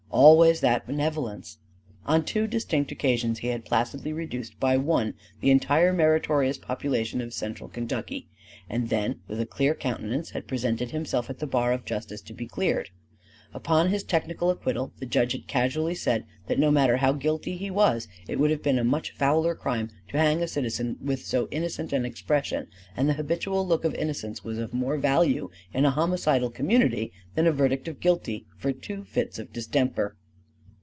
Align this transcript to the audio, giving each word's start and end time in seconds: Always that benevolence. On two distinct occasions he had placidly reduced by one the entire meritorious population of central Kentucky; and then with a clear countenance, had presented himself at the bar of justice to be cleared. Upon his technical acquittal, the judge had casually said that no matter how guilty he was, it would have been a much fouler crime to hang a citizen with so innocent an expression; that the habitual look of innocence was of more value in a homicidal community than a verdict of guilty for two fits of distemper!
Always 0.13 0.59
that 0.59 0.85
benevolence. 0.85 1.57
On 2.05 2.23
two 2.25 2.45
distinct 2.45 2.91
occasions 2.91 3.39
he 3.39 3.47
had 3.47 3.63
placidly 3.65 4.11
reduced 4.11 4.59
by 4.59 4.75
one 4.75 5.13
the 5.39 5.51
entire 5.51 5.93
meritorious 5.93 6.57
population 6.57 7.21
of 7.21 7.33
central 7.33 7.69
Kentucky; 7.69 8.27
and 8.69 8.89
then 8.89 9.21
with 9.29 9.39
a 9.39 9.45
clear 9.45 9.73
countenance, 9.73 10.31
had 10.31 10.47
presented 10.47 10.91
himself 10.91 11.29
at 11.29 11.39
the 11.39 11.47
bar 11.47 11.71
of 11.71 11.85
justice 11.85 12.21
to 12.23 12.33
be 12.33 12.45
cleared. 12.45 12.89
Upon 13.53 13.89
his 13.89 14.03
technical 14.05 14.49
acquittal, 14.49 14.93
the 14.99 15.05
judge 15.05 15.33
had 15.33 15.45
casually 15.45 15.93
said 15.93 16.23
that 16.47 16.57
no 16.57 16.71
matter 16.71 16.95
how 16.95 17.11
guilty 17.11 17.57
he 17.57 17.69
was, 17.69 18.07
it 18.25 18.39
would 18.39 18.49
have 18.49 18.63
been 18.63 18.79
a 18.79 18.83
much 18.85 19.11
fouler 19.11 19.55
crime 19.55 19.89
to 20.07 20.17
hang 20.17 20.41
a 20.41 20.47
citizen 20.47 20.95
with 21.03 21.25
so 21.25 21.49
innocent 21.51 21.91
an 21.91 22.05
expression; 22.05 22.67
that 22.95 23.07
the 23.07 23.13
habitual 23.15 23.67
look 23.67 23.83
of 23.83 23.93
innocence 23.95 24.41
was 24.41 24.57
of 24.57 24.73
more 24.73 24.95
value 24.95 25.49
in 25.73 25.83
a 25.83 25.91
homicidal 25.91 26.49
community 26.49 27.11
than 27.35 27.45
a 27.45 27.51
verdict 27.51 27.89
of 27.89 27.99
guilty 27.99 28.45
for 28.55 28.71
two 28.71 29.03
fits 29.03 29.37
of 29.37 29.51
distemper! 29.51 30.15